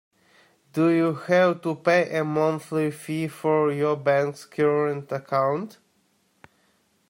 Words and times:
Do 0.73 0.87
you 0.89 1.13
have 1.13 1.61
to 1.61 1.75
pay 1.75 2.17
a 2.17 2.23
monthly 2.23 2.89
fee 2.89 3.27
for 3.39 3.71
your 3.71 3.95
bank’s 3.97 4.45
current 4.45 5.11
account? 5.11 5.77